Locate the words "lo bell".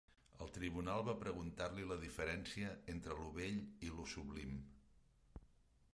3.23-3.63